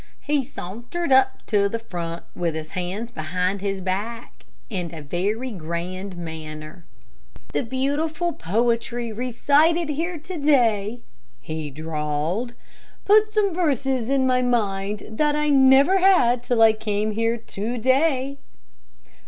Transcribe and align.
He 0.21 0.43
sauntered 0.43 1.11
up 1.11 1.45
to 1.45 1.69
the 1.69 1.77
front, 1.77 2.23
with 2.35 2.55
his 2.55 2.69
hands 2.71 3.11
behind 3.11 3.61
his 3.61 3.81
back, 3.81 4.47
and 4.71 4.91
a 4.91 5.03
very 5.03 5.51
grand 5.51 6.17
manner. 6.17 6.87
"The 7.53 7.61
beautiful 7.61 8.33
poetry 8.33 9.11
recited 9.11 9.89
here 9.89 10.17
to 10.17 10.37
day," 10.39 11.01
he 11.39 11.69
drawled, 11.69 12.55
"put 13.05 13.31
some 13.31 13.53
verses 13.53 14.09
in 14.09 14.25
my 14.25 14.41
mind 14.41 15.03
that 15.07 15.35
I 15.35 15.49
never 15.49 15.99
had 15.99 16.41
till 16.41 16.63
I 16.63 16.73
came 16.73 17.11
here 17.11 17.37
to 17.37 17.77
day." 17.77 18.39